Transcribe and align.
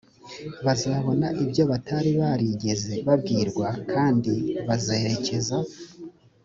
bazabona 0.65 1.27
ibyo 1.43 1.63
batari 1.71 2.11
barigeze 2.21 2.93
babwirwa 3.07 3.67
kandi 3.91 4.33
bazerekeza 4.67 5.57